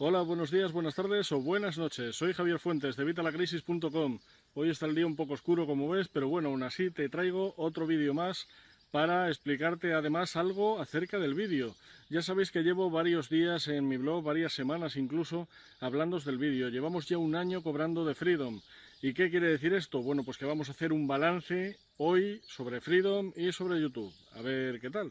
Hola, 0.00 0.22
buenos 0.22 0.52
días, 0.52 0.70
buenas 0.70 0.94
tardes 0.94 1.32
o 1.32 1.40
buenas 1.40 1.76
noches. 1.76 2.14
Soy 2.14 2.32
Javier 2.32 2.60
Fuentes 2.60 2.94
de 2.94 3.02
Vitalacrisis.com. 3.02 4.20
Hoy 4.54 4.70
está 4.70 4.86
el 4.86 4.94
día 4.94 5.04
un 5.04 5.16
poco 5.16 5.34
oscuro 5.34 5.66
como 5.66 5.88
ves, 5.88 6.06
pero 6.06 6.28
bueno, 6.28 6.50
aún 6.50 6.62
así 6.62 6.92
te 6.92 7.08
traigo 7.08 7.52
otro 7.56 7.84
vídeo 7.84 8.14
más 8.14 8.46
para 8.92 9.26
explicarte 9.26 9.94
además 9.94 10.36
algo 10.36 10.80
acerca 10.80 11.18
del 11.18 11.34
vídeo. 11.34 11.74
Ya 12.10 12.22
sabéis 12.22 12.52
que 12.52 12.62
llevo 12.62 12.90
varios 12.90 13.28
días 13.28 13.66
en 13.66 13.88
mi 13.88 13.96
blog, 13.96 14.22
varias 14.22 14.52
semanas 14.52 14.94
incluso, 14.94 15.48
hablando 15.80 16.20
del 16.20 16.38
vídeo. 16.38 16.68
Llevamos 16.68 17.08
ya 17.08 17.18
un 17.18 17.34
año 17.34 17.64
cobrando 17.64 18.04
de 18.04 18.14
Freedom. 18.14 18.60
¿Y 19.02 19.14
qué 19.14 19.30
quiere 19.30 19.48
decir 19.48 19.72
esto? 19.72 20.00
Bueno, 20.00 20.22
pues 20.22 20.38
que 20.38 20.44
vamos 20.44 20.68
a 20.68 20.72
hacer 20.72 20.92
un 20.92 21.08
balance 21.08 21.76
hoy 21.96 22.40
sobre 22.46 22.80
Freedom 22.80 23.32
y 23.34 23.50
sobre 23.50 23.80
YouTube. 23.80 24.12
A 24.36 24.42
ver 24.42 24.78
qué 24.78 24.90
tal. 24.90 25.10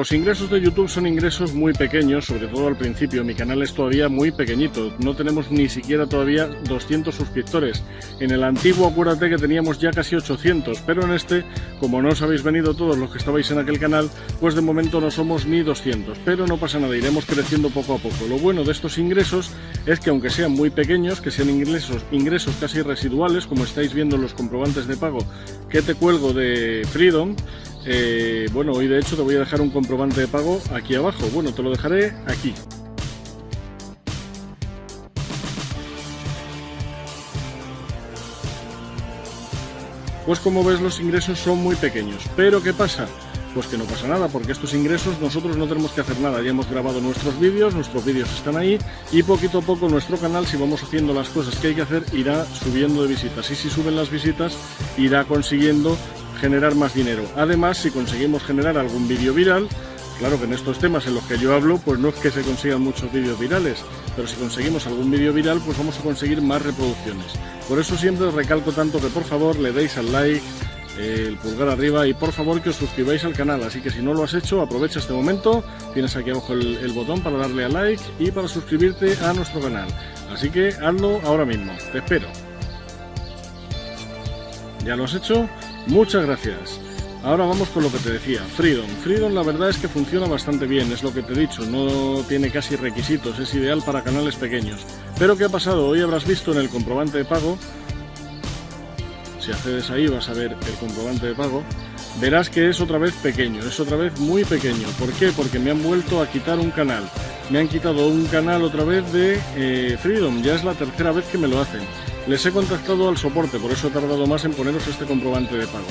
Los 0.00 0.12
ingresos 0.12 0.48
de 0.48 0.62
YouTube 0.62 0.88
son 0.88 1.06
ingresos 1.06 1.52
muy 1.52 1.74
pequeños, 1.74 2.24
sobre 2.24 2.46
todo 2.46 2.68
al 2.68 2.74
principio. 2.74 3.22
Mi 3.22 3.34
canal 3.34 3.60
es 3.60 3.74
todavía 3.74 4.08
muy 4.08 4.30
pequeñito, 4.30 4.94
no 4.98 5.14
tenemos 5.14 5.50
ni 5.50 5.68
siquiera 5.68 6.06
todavía 6.06 6.46
200 6.46 7.14
suscriptores. 7.14 7.82
En 8.18 8.30
el 8.30 8.42
antiguo, 8.42 8.88
acuérdate 8.88 9.28
que 9.28 9.36
teníamos 9.36 9.78
ya 9.78 9.90
casi 9.90 10.16
800, 10.16 10.80
pero 10.86 11.04
en 11.04 11.12
este, 11.12 11.44
como 11.80 12.00
no 12.00 12.08
os 12.08 12.22
habéis 12.22 12.42
venido 12.42 12.72
todos 12.72 12.96
los 12.96 13.10
que 13.10 13.18
estabais 13.18 13.50
en 13.50 13.58
aquel 13.58 13.78
canal, 13.78 14.08
pues 14.40 14.54
de 14.54 14.62
momento 14.62 15.02
no 15.02 15.10
somos 15.10 15.44
ni 15.44 15.60
200. 15.60 16.16
Pero 16.24 16.46
no 16.46 16.56
pasa 16.56 16.78
nada, 16.78 16.96
iremos 16.96 17.26
creciendo 17.26 17.68
poco 17.68 17.96
a 17.96 17.98
poco. 17.98 18.26
Lo 18.26 18.38
bueno 18.38 18.64
de 18.64 18.72
estos 18.72 18.96
ingresos 18.96 19.50
es 19.84 20.00
que 20.00 20.08
aunque 20.08 20.30
sean 20.30 20.52
muy 20.52 20.70
pequeños, 20.70 21.20
que 21.20 21.30
sean 21.30 21.50
ingresos, 21.50 22.06
ingresos 22.10 22.54
casi 22.58 22.80
residuales, 22.80 23.46
como 23.46 23.64
estáis 23.64 23.92
viendo 23.92 24.16
en 24.16 24.22
los 24.22 24.32
comprobantes 24.32 24.86
de 24.86 24.96
pago 24.96 25.18
que 25.68 25.82
te 25.82 25.94
cuelgo 25.94 26.32
de 26.32 26.86
Freedom, 26.90 27.36
eh, 27.84 28.48
bueno, 28.52 28.72
hoy 28.72 28.86
de 28.86 28.98
hecho 28.98 29.16
te 29.16 29.22
voy 29.22 29.36
a 29.36 29.40
dejar 29.40 29.60
un 29.60 29.70
comprobante 29.70 30.20
de 30.20 30.28
pago 30.28 30.60
aquí 30.72 30.94
abajo. 30.94 31.26
Bueno, 31.32 31.52
te 31.52 31.62
lo 31.62 31.70
dejaré 31.70 32.14
aquí. 32.26 32.54
Pues 40.26 40.38
como 40.38 40.62
ves 40.62 40.80
los 40.80 41.00
ingresos 41.00 41.38
son 41.38 41.58
muy 41.58 41.74
pequeños. 41.76 42.22
Pero 42.36 42.62
¿qué 42.62 42.72
pasa? 42.72 43.08
Pues 43.54 43.66
que 43.66 43.76
no 43.76 43.84
pasa 43.84 44.06
nada, 44.06 44.28
porque 44.28 44.52
estos 44.52 44.74
ingresos 44.74 45.18
nosotros 45.20 45.56
no 45.56 45.66
tenemos 45.66 45.90
que 45.90 46.02
hacer 46.02 46.20
nada. 46.20 46.40
Ya 46.40 46.50
hemos 46.50 46.70
grabado 46.70 47.00
nuestros 47.00 47.40
vídeos, 47.40 47.74
nuestros 47.74 48.04
vídeos 48.04 48.30
están 48.30 48.56
ahí 48.56 48.78
y 49.10 49.24
poquito 49.24 49.58
a 49.58 49.62
poco 49.62 49.88
nuestro 49.88 50.18
canal, 50.18 50.46
si 50.46 50.56
vamos 50.56 50.84
haciendo 50.84 51.12
las 51.12 51.30
cosas 51.30 51.56
que 51.56 51.68
hay 51.68 51.74
que 51.74 51.82
hacer, 51.82 52.04
irá 52.12 52.44
subiendo 52.44 53.02
de 53.02 53.08
visitas. 53.08 53.50
Y 53.50 53.56
si 53.56 53.70
suben 53.70 53.96
las 53.96 54.10
visitas, 54.10 54.56
irá 54.96 55.24
consiguiendo 55.24 55.96
generar 56.40 56.74
más 56.74 56.94
dinero. 56.94 57.22
Además, 57.36 57.78
si 57.78 57.90
conseguimos 57.90 58.42
generar 58.42 58.78
algún 58.78 59.06
vídeo 59.06 59.34
viral, 59.34 59.68
claro 60.18 60.38
que 60.38 60.46
en 60.46 60.54
estos 60.54 60.78
temas 60.78 61.06
en 61.06 61.14
los 61.14 61.24
que 61.24 61.38
yo 61.38 61.54
hablo, 61.54 61.78
pues 61.78 61.98
no 61.98 62.08
es 62.08 62.14
que 62.16 62.30
se 62.30 62.42
consigan 62.42 62.80
muchos 62.80 63.12
vídeos 63.12 63.38
virales, 63.38 63.84
pero 64.16 64.26
si 64.26 64.36
conseguimos 64.36 64.86
algún 64.86 65.10
vídeo 65.10 65.32
viral, 65.32 65.60
pues 65.64 65.76
vamos 65.78 65.98
a 65.98 66.02
conseguir 66.02 66.42
más 66.42 66.62
reproducciones. 66.62 67.34
Por 67.68 67.78
eso 67.78 67.96
siempre 67.96 68.26
os 68.26 68.34
recalco 68.34 68.72
tanto 68.72 69.00
que 69.00 69.08
por 69.08 69.24
favor 69.24 69.56
le 69.56 69.72
deis 69.72 69.96
al 69.96 70.10
like, 70.10 70.42
el 70.98 71.36
pulgar 71.36 71.68
arriba 71.68 72.06
y 72.06 72.14
por 72.14 72.32
favor 72.32 72.60
que 72.60 72.70
os 72.70 72.76
suscribáis 72.76 73.24
al 73.24 73.32
canal. 73.32 73.62
Así 73.62 73.80
que 73.80 73.90
si 73.90 74.02
no 74.02 74.14
lo 74.14 74.24
has 74.24 74.34
hecho, 74.34 74.60
aprovecha 74.60 74.98
este 74.98 75.12
momento. 75.12 75.64
Tienes 75.92 76.16
aquí 76.16 76.30
abajo 76.30 76.52
el, 76.52 76.92
botón 76.92 77.20
para 77.20 77.36
darle 77.36 77.64
a 77.64 77.68
like 77.68 78.02
y 78.18 78.30
para 78.30 78.48
suscribirte 78.48 79.16
a 79.24 79.32
nuestro 79.32 79.60
canal. 79.60 79.88
Así 80.32 80.50
que 80.50 80.68
hazlo 80.68 81.20
ahora 81.24 81.44
mismo. 81.44 81.72
Te 81.92 81.98
espero. 81.98 82.26
¿Ya 84.84 84.96
lo 84.96 85.04
has 85.04 85.14
hecho? 85.14 85.48
Muchas 85.86 86.24
gracias. 86.24 86.80
Ahora 87.22 87.44
vamos 87.44 87.68
con 87.68 87.82
lo 87.82 87.92
que 87.92 87.98
te 87.98 88.12
decía, 88.12 88.40
Freedom. 88.56 88.86
Freedom 89.02 89.34
la 89.34 89.42
verdad 89.42 89.68
es 89.68 89.76
que 89.76 89.88
funciona 89.88 90.26
bastante 90.26 90.66
bien, 90.66 90.90
es 90.90 91.02
lo 91.02 91.12
que 91.12 91.22
te 91.22 91.34
he 91.34 91.38
dicho, 91.38 91.62
no 91.62 92.22
tiene 92.26 92.50
casi 92.50 92.76
requisitos, 92.76 93.38
es 93.38 93.52
ideal 93.54 93.82
para 93.84 94.02
canales 94.02 94.36
pequeños. 94.36 94.80
Pero 95.18 95.36
¿qué 95.36 95.44
ha 95.44 95.48
pasado? 95.50 95.86
Hoy 95.86 96.00
habrás 96.00 96.26
visto 96.26 96.52
en 96.52 96.58
el 96.58 96.70
comprobante 96.70 97.18
de 97.18 97.26
pago, 97.26 97.58
si 99.40 99.50
accedes 99.50 99.90
ahí 99.90 100.06
vas 100.06 100.28
a 100.28 100.34
ver 100.34 100.52
el 100.52 100.74
comprobante 100.74 101.26
de 101.26 101.34
pago, 101.34 101.62
verás 102.20 102.48
que 102.48 102.68
es 102.68 102.80
otra 102.80 102.98
vez 102.98 103.14
pequeño, 103.16 103.60
es 103.64 103.80
otra 103.80 103.96
vez 103.96 104.18
muy 104.18 104.44
pequeño. 104.44 104.86
¿Por 104.98 105.10
qué? 105.12 105.30
Porque 105.32 105.58
me 105.58 105.70
han 105.70 105.82
vuelto 105.82 106.22
a 106.22 106.26
quitar 106.26 106.58
un 106.58 106.70
canal. 106.70 107.02
Me 107.50 107.58
han 107.58 107.68
quitado 107.68 108.06
un 108.06 108.26
canal 108.26 108.62
otra 108.62 108.84
vez 108.84 109.10
de 109.12 109.40
eh, 109.56 109.98
Freedom, 110.00 110.42
ya 110.42 110.54
es 110.54 110.64
la 110.64 110.74
tercera 110.74 111.12
vez 111.12 111.24
que 111.26 111.38
me 111.38 111.48
lo 111.48 111.60
hacen. 111.60 111.80
Les 112.26 112.44
he 112.46 112.52
contactado 112.52 113.08
al 113.08 113.16
soporte, 113.16 113.58
por 113.58 113.72
eso 113.72 113.88
he 113.88 113.90
tardado 113.90 114.26
más 114.26 114.44
en 114.44 114.52
poneros 114.52 114.86
este 114.86 115.04
comprobante 115.04 115.56
de 115.56 115.66
pago. 115.66 115.86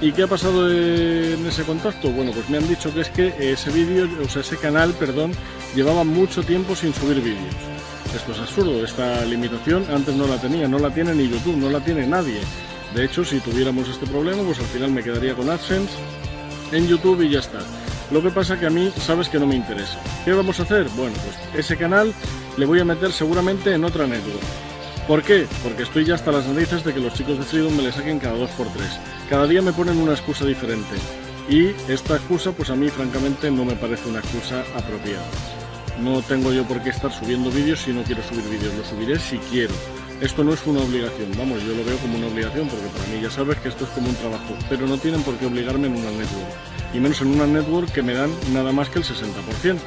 ¿Y 0.00 0.12
qué 0.12 0.24
ha 0.24 0.26
pasado 0.26 0.70
en 0.70 1.46
ese 1.46 1.62
contacto? 1.62 2.10
Bueno, 2.10 2.32
pues 2.32 2.48
me 2.50 2.58
han 2.58 2.68
dicho 2.68 2.92
que 2.92 3.00
es 3.00 3.08
que 3.08 3.34
ese 3.52 3.70
vídeo, 3.70 4.08
o 4.22 4.28
sea, 4.28 4.42
ese 4.42 4.56
canal, 4.56 4.92
perdón, 4.92 5.32
llevaba 5.74 6.04
mucho 6.04 6.42
tiempo 6.42 6.76
sin 6.76 6.92
subir 6.92 7.20
vídeos. 7.20 7.54
Esto 8.14 8.32
es 8.32 8.38
absurdo, 8.38 8.84
esta 8.84 9.24
limitación 9.24 9.84
antes 9.90 10.14
no 10.14 10.26
la 10.26 10.40
tenía, 10.40 10.68
no 10.68 10.78
la 10.78 10.90
tiene 10.90 11.14
ni 11.14 11.28
YouTube, 11.28 11.56
no 11.56 11.70
la 11.70 11.80
tiene 11.80 12.06
nadie. 12.06 12.40
De 12.94 13.04
hecho, 13.04 13.24
si 13.24 13.40
tuviéramos 13.40 13.88
este 13.88 14.06
problema, 14.06 14.42
pues 14.42 14.58
al 14.58 14.66
final 14.66 14.90
me 14.90 15.02
quedaría 15.02 15.34
con 15.34 15.48
AdSense 15.48 15.94
en 16.70 16.86
YouTube 16.86 17.22
y 17.22 17.30
ya 17.30 17.40
está. 17.40 17.60
Lo 18.10 18.22
que 18.22 18.30
pasa 18.30 18.60
que 18.60 18.66
a 18.66 18.70
mí 18.70 18.92
sabes 18.98 19.28
que 19.28 19.40
no 19.40 19.46
me 19.46 19.56
interesa. 19.56 19.98
¿Qué 20.24 20.32
vamos 20.32 20.60
a 20.60 20.64
hacer? 20.64 20.86
Bueno, 20.96 21.16
pues 21.24 21.64
ese 21.64 21.76
canal 21.76 22.12
le 22.56 22.66
voy 22.66 22.78
a 22.78 22.84
meter 22.84 23.10
seguramente 23.10 23.72
en 23.72 23.84
otra 23.84 24.06
network. 24.06 24.42
¿Por 25.06 25.22
qué? 25.22 25.46
Porque 25.62 25.82
estoy 25.82 26.06
ya 26.06 26.14
hasta 26.14 26.32
las 26.32 26.46
narices 26.46 26.82
de 26.82 26.94
que 26.94 27.00
los 27.00 27.12
chicos 27.12 27.36
de 27.36 27.44
Freedom 27.44 27.76
me 27.76 27.82
le 27.82 27.92
saquen 27.92 28.18
cada 28.18 28.38
dos 28.38 28.48
por 28.52 28.66
tres. 28.68 28.98
Cada 29.28 29.46
día 29.46 29.60
me 29.60 29.74
ponen 29.74 29.98
una 29.98 30.12
excusa 30.12 30.46
diferente. 30.46 30.96
Y 31.46 31.74
esta 31.92 32.16
excusa, 32.16 32.52
pues 32.52 32.70
a 32.70 32.74
mí 32.74 32.88
francamente 32.88 33.50
no 33.50 33.66
me 33.66 33.76
parece 33.76 34.08
una 34.08 34.20
excusa 34.20 34.64
apropiada. 34.74 35.26
No 36.00 36.22
tengo 36.22 36.54
yo 36.54 36.64
por 36.64 36.82
qué 36.82 36.88
estar 36.88 37.12
subiendo 37.12 37.50
vídeos 37.50 37.80
si 37.80 37.92
no 37.92 38.02
quiero 38.02 38.22
subir 38.22 38.44
vídeos, 38.48 38.74
lo 38.74 38.84
subiré 38.84 39.18
si 39.18 39.36
quiero. 39.50 39.74
Esto 40.22 40.42
no 40.42 40.54
es 40.54 40.66
una 40.66 40.80
obligación, 40.80 41.32
vamos, 41.36 41.62
yo 41.62 41.74
lo 41.74 41.84
veo 41.84 41.98
como 41.98 42.16
una 42.16 42.28
obligación 42.28 42.66
porque 42.68 42.86
para 42.86 43.06
mí 43.08 43.20
ya 43.20 43.30
sabes 43.30 43.58
que 43.58 43.68
esto 43.68 43.84
es 43.84 43.90
como 43.90 44.08
un 44.08 44.14
trabajo, 44.14 44.56
pero 44.70 44.86
no 44.86 44.96
tienen 44.96 45.22
por 45.22 45.36
qué 45.36 45.44
obligarme 45.44 45.88
en 45.88 45.96
una 45.96 46.10
network. 46.10 46.48
Y 46.94 47.00
menos 47.00 47.20
en 47.20 47.28
una 47.28 47.46
network 47.46 47.92
que 47.92 48.02
me 48.02 48.14
dan 48.14 48.30
nada 48.54 48.72
más 48.72 48.88
que 48.88 49.00
el 49.00 49.04
60%. 49.04 49.80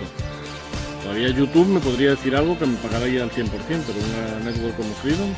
Todavía 1.07 1.29
YouTube 1.29 1.67
me 1.69 1.79
podría 1.79 2.09
decir 2.09 2.35
algo 2.35 2.59
que 2.59 2.65
me 2.65 2.75
pagara 2.79 3.07
ya 3.07 3.23
al 3.23 3.31
100%, 3.31 3.47
pero 3.47 3.79
una 3.79 4.43
network 4.43 4.75
como 4.75 4.93
Freedom 4.95 5.29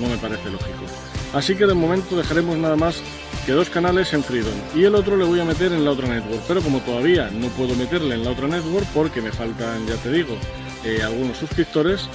no 0.00 0.08
me 0.08 0.16
parece 0.18 0.48
lógico. 0.50 0.84
Así 1.32 1.56
que 1.56 1.66
de 1.66 1.74
momento 1.74 2.16
dejaremos 2.16 2.56
nada 2.58 2.76
más 2.76 3.02
que 3.44 3.50
dos 3.50 3.70
canales 3.70 4.12
en 4.14 4.22
Freedom 4.22 4.54
y 4.72 4.84
el 4.84 4.94
otro 4.94 5.16
le 5.16 5.24
voy 5.24 5.40
a 5.40 5.44
meter 5.44 5.72
en 5.72 5.84
la 5.84 5.90
otra 5.90 6.06
network, 6.06 6.42
pero 6.46 6.60
como 6.60 6.78
todavía 6.78 7.28
no 7.28 7.48
puedo 7.48 7.74
meterle 7.74 8.14
en 8.14 8.22
la 8.22 8.30
otra 8.30 8.46
network 8.46 8.86
porque 8.94 9.20
me 9.20 9.32
faltan, 9.32 9.84
ya 9.84 9.96
te 9.96 10.12
digo, 10.12 10.36
eh, 10.84 11.00
algunos 11.02 11.38
suscriptores, 11.38 12.08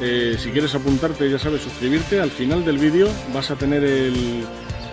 eh, 0.00 0.36
si 0.38 0.48
quieres 0.52 0.74
apuntarte, 0.74 1.28
ya 1.28 1.38
sabes, 1.38 1.60
suscribirte, 1.60 2.18
al 2.18 2.30
final 2.30 2.64
del 2.64 2.78
vídeo 2.78 3.08
vas 3.34 3.50
a 3.50 3.56
tener 3.56 3.84
el, 3.84 4.46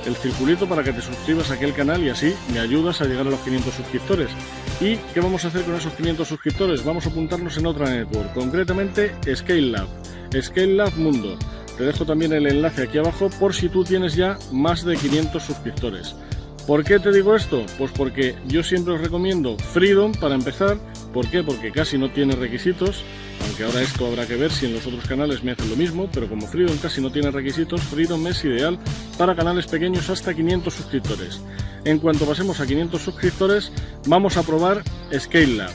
el 0.05 0.15
circulito 0.15 0.67
para 0.67 0.83
que 0.83 0.93
te 0.93 1.01
suscribas 1.01 1.51
a 1.51 1.55
aquel 1.55 1.73
canal 1.73 2.03
y 2.03 2.09
así 2.09 2.33
me 2.53 2.59
ayudas 2.59 3.01
a 3.01 3.05
llegar 3.05 3.27
a 3.27 3.31
los 3.31 3.39
500 3.39 3.73
suscriptores. 3.73 4.29
¿Y 4.79 4.95
qué 5.13 5.19
vamos 5.19 5.43
a 5.45 5.49
hacer 5.49 5.63
con 5.63 5.75
esos 5.75 5.93
500 5.93 6.27
suscriptores? 6.27 6.83
Vamos 6.83 7.05
a 7.05 7.09
apuntarnos 7.09 7.57
en 7.57 7.65
otra 7.65 7.89
network, 7.89 8.33
concretamente 8.33 9.15
Scale 9.35 9.61
Lab, 9.61 9.87
Scale 10.41 10.75
Lab 10.75 10.95
Mundo. 10.95 11.37
Te 11.77 11.85
dejo 11.85 12.05
también 12.05 12.33
el 12.33 12.47
enlace 12.47 12.83
aquí 12.83 12.97
abajo 12.97 13.29
por 13.39 13.53
si 13.53 13.69
tú 13.69 13.83
tienes 13.83 14.15
ya 14.15 14.37
más 14.51 14.83
de 14.83 14.97
500 14.97 15.41
suscriptores. 15.41 16.15
¿Por 16.67 16.83
qué 16.83 16.99
te 16.99 17.11
digo 17.11 17.35
esto? 17.35 17.65
Pues 17.77 17.91
porque 17.91 18.35
yo 18.47 18.63
siempre 18.63 18.93
os 18.93 19.01
recomiendo 19.01 19.57
Freedom 19.57 20.11
para 20.11 20.35
empezar. 20.35 20.77
¿Por 21.13 21.27
qué? 21.29 21.43
Porque 21.43 21.71
casi 21.71 21.97
no 21.97 22.11
tiene 22.11 22.35
requisitos, 22.35 23.03
aunque 23.45 23.63
ahora 23.63 23.81
esto 23.81 24.05
habrá 24.05 24.27
que 24.27 24.35
ver 24.35 24.51
si 24.51 24.67
en 24.67 24.73
los 24.73 24.85
otros 24.85 25.05
canales 25.05 25.43
me 25.43 25.51
hacen 25.51 25.69
lo 25.69 25.75
mismo, 25.75 26.09
pero 26.13 26.29
como 26.29 26.47
Freedom 26.47 26.77
casi 26.77 27.01
no 27.01 27.11
tiene 27.11 27.31
requisitos, 27.31 27.81
Freedom 27.81 28.25
es 28.27 28.43
ideal 28.45 28.77
para 29.17 29.35
canales 29.35 29.65
pequeños 29.65 30.09
hasta 30.09 30.33
500 30.33 30.73
suscriptores. 30.73 31.41
En 31.83 31.97
cuanto 31.97 32.25
pasemos 32.25 32.59
a 32.59 32.67
500 32.67 33.01
suscriptores, 33.01 33.71
vamos 34.05 34.37
a 34.37 34.43
probar 34.43 34.83
Scale 35.17 35.55
Lab. 35.55 35.71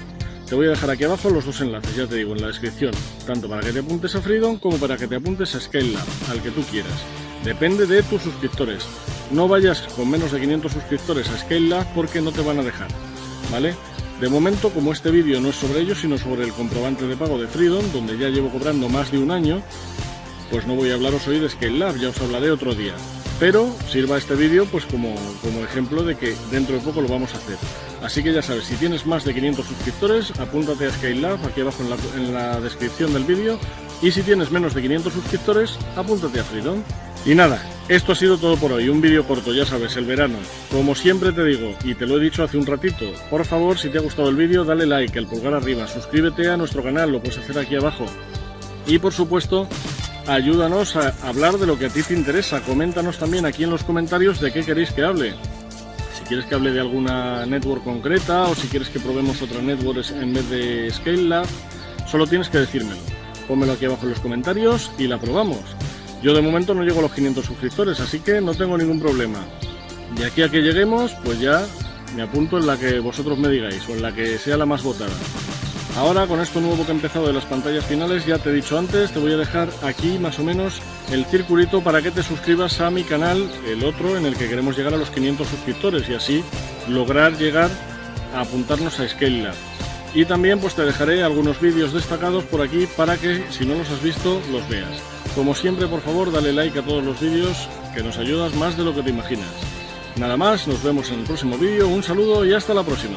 Te 0.48 0.54
voy 0.54 0.66
a 0.66 0.70
dejar 0.70 0.90
aquí 0.90 1.04
abajo 1.04 1.30
los 1.30 1.46
dos 1.46 1.60
enlaces, 1.62 1.96
ya 1.96 2.06
te 2.06 2.16
digo, 2.16 2.34
en 2.34 2.42
la 2.42 2.48
descripción, 2.48 2.92
tanto 3.26 3.48
para 3.48 3.62
que 3.62 3.72
te 3.72 3.78
apuntes 3.80 4.14
a 4.14 4.20
Freedom 4.20 4.58
como 4.58 4.76
para 4.76 4.96
que 4.96 5.08
te 5.08 5.16
apuntes 5.16 5.54
a 5.54 5.60
Scale 5.60 5.92
Lab, 5.92 6.06
al 6.30 6.42
que 6.42 6.50
tú 6.50 6.62
quieras. 6.70 6.92
Depende 7.42 7.86
de 7.86 8.02
tus 8.04 8.22
suscriptores. 8.22 8.86
No 9.32 9.48
vayas 9.48 9.80
con 9.96 10.08
menos 10.10 10.32
de 10.32 10.40
500 10.40 10.72
suscriptores 10.72 11.28
a 11.28 11.38
Scale 11.38 11.68
Lab 11.68 11.92
porque 11.94 12.20
no 12.20 12.30
te 12.30 12.42
van 12.42 12.60
a 12.60 12.62
dejar, 12.62 12.88
¿vale? 13.50 13.74
De 14.24 14.30
momento, 14.30 14.70
como 14.70 14.90
este 14.90 15.10
vídeo 15.10 15.38
no 15.38 15.50
es 15.50 15.56
sobre 15.56 15.80
ello, 15.80 15.94
sino 15.94 16.16
sobre 16.16 16.44
el 16.44 16.52
comprobante 16.54 17.06
de 17.06 17.14
pago 17.14 17.38
de 17.38 17.46
Freedom, 17.46 17.84
donde 17.92 18.16
ya 18.16 18.30
llevo 18.30 18.48
cobrando 18.48 18.88
más 18.88 19.12
de 19.12 19.18
un 19.18 19.30
año, 19.30 19.60
pues 20.50 20.66
no 20.66 20.74
voy 20.74 20.90
a 20.90 20.94
hablaros 20.94 21.28
hoy 21.28 21.40
de 21.40 21.50
Scale 21.50 21.78
Lab, 21.78 21.98
ya 21.98 22.08
os 22.08 22.18
hablaré 22.22 22.50
otro 22.50 22.74
día. 22.74 22.94
Pero 23.38 23.70
sirva 23.86 24.16
este 24.16 24.34
vídeo 24.34 24.64
pues 24.64 24.86
como, 24.86 25.14
como 25.42 25.60
ejemplo 25.60 26.02
de 26.04 26.16
que 26.16 26.34
dentro 26.50 26.74
de 26.74 26.80
poco 26.80 27.02
lo 27.02 27.08
vamos 27.08 27.34
a 27.34 27.36
hacer. 27.36 27.58
Así 28.02 28.22
que 28.22 28.32
ya 28.32 28.40
sabes, 28.40 28.64
si 28.64 28.76
tienes 28.76 29.04
más 29.04 29.26
de 29.26 29.34
500 29.34 29.66
suscriptores, 29.66 30.32
apúntate 30.40 30.86
a 30.86 30.92
Skylab 30.92 31.44
aquí 31.44 31.60
abajo 31.60 31.82
en 31.82 31.90
la, 31.90 31.96
en 32.16 32.32
la 32.32 32.60
descripción 32.62 33.12
del 33.12 33.24
vídeo. 33.24 33.58
Y 34.00 34.10
si 34.10 34.22
tienes 34.22 34.50
menos 34.50 34.72
de 34.72 34.80
500 34.80 35.12
suscriptores, 35.12 35.78
apúntate 35.96 36.40
a 36.40 36.44
Freedom. 36.44 36.82
Y 37.26 37.34
nada, 37.34 37.62
esto 37.88 38.12
ha 38.12 38.14
sido 38.14 38.38
todo 38.38 38.56
por 38.56 38.72
hoy, 38.72 38.88
un 38.88 39.00
vídeo 39.00 39.26
corto, 39.26 39.52
ya 39.52 39.66
sabes, 39.66 39.96
el 39.96 40.04
verano. 40.04 40.38
Como 40.70 40.94
siempre 40.94 41.32
te 41.32 41.44
digo, 41.44 41.74
y 41.84 41.94
te 41.94 42.06
lo 42.06 42.16
he 42.16 42.20
dicho 42.20 42.42
hace 42.42 42.56
un 42.56 42.66
ratito, 42.66 43.06
por 43.30 43.44
favor, 43.44 43.78
si 43.78 43.88
te 43.90 43.98
ha 43.98 44.02
gustado 44.02 44.28
el 44.28 44.36
vídeo, 44.36 44.64
dale 44.64 44.86
like, 44.86 45.18
el 45.18 45.26
pulgar 45.26 45.54
arriba, 45.54 45.86
suscríbete 45.86 46.48
a 46.48 46.56
nuestro 46.56 46.82
canal, 46.82 47.12
lo 47.12 47.20
puedes 47.20 47.38
hacer 47.38 47.58
aquí 47.58 47.76
abajo. 47.76 48.06
Y 48.86 48.98
por 48.98 49.12
supuesto, 49.12 49.68
ayúdanos 50.26 50.96
a 50.96 51.14
hablar 51.22 51.58
de 51.58 51.66
lo 51.66 51.78
que 51.78 51.86
a 51.86 51.90
ti 51.90 52.02
te 52.02 52.14
interesa. 52.14 52.60
Coméntanos 52.60 53.18
también 53.18 53.46
aquí 53.46 53.64
en 53.64 53.70
los 53.70 53.84
comentarios 53.84 54.40
de 54.40 54.52
qué 54.52 54.62
queréis 54.62 54.92
que 54.92 55.02
hable 55.02 55.34
si 56.24 56.28
quieres 56.28 56.46
que 56.46 56.54
hable 56.54 56.70
de 56.70 56.80
alguna 56.80 57.44
network 57.44 57.84
concreta 57.84 58.44
o 58.44 58.54
si 58.54 58.68
quieres 58.68 58.88
que 58.88 58.98
probemos 58.98 59.42
otra 59.42 59.60
network 59.60 60.04
en 60.10 60.32
vez 60.32 60.48
de 60.48 60.90
Scalelab, 60.90 61.46
solo 62.06 62.26
tienes 62.26 62.48
que 62.48 62.58
decírmelo. 62.58 63.00
Pónmelo 63.46 63.72
aquí 63.72 63.84
abajo 63.84 64.04
en 64.04 64.10
los 64.10 64.20
comentarios 64.20 64.90
y 64.96 65.06
la 65.06 65.18
probamos. 65.18 65.60
Yo 66.24 66.32
de 66.32 66.40
momento 66.40 66.72
no 66.72 66.84
llego 66.84 67.00
a 67.00 67.02
los 67.02 67.12
500 67.12 67.44
suscriptores, 67.44 68.00
así 68.00 68.20
que 68.20 68.40
no 68.40 68.54
tengo 68.54 68.78
ningún 68.78 68.98
problema. 68.98 69.44
De 70.16 70.24
aquí 70.24 70.40
a 70.40 70.48
que 70.48 70.62
lleguemos, 70.62 71.12
pues 71.22 71.38
ya 71.38 71.66
me 72.16 72.22
apunto 72.22 72.56
en 72.56 72.66
la 72.66 72.78
que 72.78 72.98
vosotros 72.98 73.36
me 73.38 73.50
digáis 73.50 73.86
o 73.90 73.92
en 73.92 74.00
la 74.00 74.10
que 74.14 74.38
sea 74.38 74.56
la 74.56 74.64
más 74.64 74.82
votada. 74.82 75.12
Ahora 75.98 76.26
con 76.26 76.40
esto 76.40 76.62
nuevo 76.62 76.86
que 76.86 76.92
he 76.92 76.94
empezado 76.94 77.26
de 77.26 77.34
las 77.34 77.44
pantallas 77.44 77.84
finales, 77.84 78.24
ya 78.24 78.38
te 78.38 78.48
he 78.48 78.54
dicho 78.54 78.78
antes, 78.78 79.12
te 79.12 79.18
voy 79.18 79.32
a 79.32 79.36
dejar 79.36 79.68
aquí 79.82 80.18
más 80.18 80.38
o 80.38 80.44
menos 80.44 80.80
el 81.12 81.26
circulito 81.26 81.82
para 81.82 82.00
que 82.00 82.10
te 82.10 82.22
suscribas 82.22 82.80
a 82.80 82.90
mi 82.90 83.04
canal, 83.04 83.46
el 83.68 83.84
otro 83.84 84.16
en 84.16 84.24
el 84.24 84.34
que 84.34 84.48
queremos 84.48 84.78
llegar 84.78 84.94
a 84.94 84.96
los 84.96 85.10
500 85.10 85.46
suscriptores 85.46 86.08
y 86.08 86.14
así 86.14 86.42
lograr 86.88 87.36
llegar 87.36 87.68
a 88.34 88.40
apuntarnos 88.40 88.98
a 88.98 89.06
Scale 89.06 89.50
Y 90.14 90.24
también 90.24 90.58
pues 90.58 90.74
te 90.74 90.86
dejaré 90.86 91.22
algunos 91.22 91.60
vídeos 91.60 91.92
destacados 91.92 92.44
por 92.44 92.62
aquí 92.62 92.88
para 92.96 93.18
que 93.18 93.44
si 93.50 93.66
no 93.66 93.74
los 93.74 93.90
has 93.90 94.02
visto 94.02 94.40
los 94.50 94.66
veas. 94.70 95.13
Como 95.34 95.54
siempre 95.54 95.88
por 95.88 96.00
favor 96.00 96.30
dale 96.30 96.52
like 96.52 96.78
a 96.78 96.82
todos 96.82 97.02
los 97.02 97.20
vídeos 97.20 97.68
que 97.92 98.02
nos 98.04 98.18
ayudas 98.18 98.54
más 98.54 98.76
de 98.76 98.84
lo 98.84 98.94
que 98.94 99.02
te 99.02 99.10
imaginas. 99.10 99.50
Nada 100.16 100.36
más, 100.36 100.68
nos 100.68 100.80
vemos 100.82 101.10
en 101.10 101.20
el 101.20 101.24
próximo 101.24 101.58
vídeo, 101.58 101.88
un 101.88 102.04
saludo 102.04 102.44
y 102.44 102.52
hasta 102.52 102.72
la 102.72 102.84
próxima. 102.84 103.16